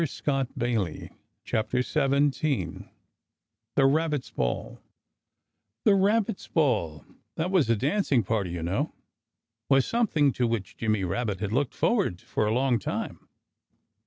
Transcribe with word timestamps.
[Illustration: 0.01 1.13
17 1.45 1.45
The 1.45 1.53
Rabbits' 1.53 1.93
Ball] 1.93 2.19
17 2.27 2.89
The 3.75 3.85
Rabbits' 3.85 4.31
Ball 4.31 4.79
The 5.85 5.93
Rabbits' 5.93 6.47
Ball 6.47 7.05
(that 7.35 7.51
was 7.51 7.69
a 7.69 7.75
dancing 7.75 8.23
party, 8.23 8.49
you 8.49 8.63
know) 8.63 8.95
was 9.69 9.85
something 9.85 10.31
to 10.33 10.47
which 10.47 10.75
Jimmy 10.77 11.03
Rabbit 11.03 11.39
had 11.39 11.51
looked 11.53 11.75
forward 11.75 12.19
for 12.19 12.47
a 12.47 12.51
long 12.51 12.79
time. 12.79 13.27